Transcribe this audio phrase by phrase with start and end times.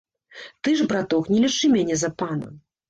[0.63, 2.55] Ты ж, браток, не лічы мяне за пана.